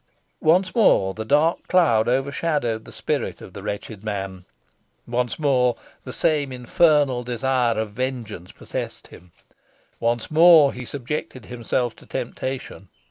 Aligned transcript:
Once 0.39 0.73
more 0.73 1.13
the 1.13 1.23
dark 1.23 1.67
cloud 1.67 2.07
overshadowed 2.09 2.85
the 2.85 2.91
spirit 2.91 3.39
of 3.39 3.53
the 3.53 3.61
wretched 3.61 4.03
man 4.03 4.45
once 5.05 5.37
more 5.37 5.75
the 6.05 6.11
same 6.11 6.51
infernal 6.51 7.21
desire 7.21 7.77
of 7.77 7.91
vengeance 7.91 8.51
possessed 8.51 9.09
him 9.09 9.31
once 9.99 10.31
more 10.31 10.73
he 10.73 10.85
subjected 10.85 11.45
himself 11.45 11.95
to 11.95 12.07
temptation. 12.07 12.89